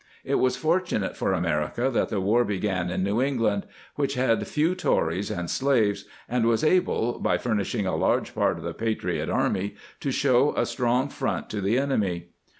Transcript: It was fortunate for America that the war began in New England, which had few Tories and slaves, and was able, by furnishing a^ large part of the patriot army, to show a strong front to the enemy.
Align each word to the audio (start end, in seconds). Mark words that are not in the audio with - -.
It 0.23 0.39
was 0.39 0.55
fortunate 0.57 1.15
for 1.15 1.31
America 1.31 1.87
that 1.91 2.09
the 2.09 2.19
war 2.19 2.43
began 2.43 2.89
in 2.89 3.03
New 3.03 3.21
England, 3.21 3.67
which 3.93 4.15
had 4.15 4.47
few 4.47 4.73
Tories 4.73 5.29
and 5.29 5.47
slaves, 5.47 6.05
and 6.27 6.47
was 6.47 6.63
able, 6.63 7.19
by 7.19 7.37
furnishing 7.37 7.85
a^ 7.85 7.99
large 7.99 8.33
part 8.33 8.57
of 8.57 8.63
the 8.63 8.73
patriot 8.73 9.29
army, 9.29 9.75
to 9.99 10.09
show 10.11 10.55
a 10.57 10.65
strong 10.65 11.07
front 11.09 11.51
to 11.51 11.61
the 11.61 11.77
enemy. 11.77 12.29